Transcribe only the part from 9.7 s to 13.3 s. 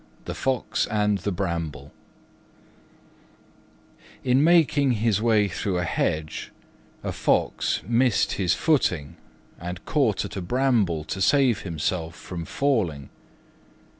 caught at a Bramble to save himself from falling.